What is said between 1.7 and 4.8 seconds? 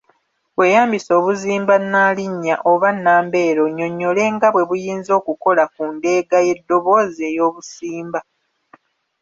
nnalinnya oba nnambeera onnyonnyole nga bwe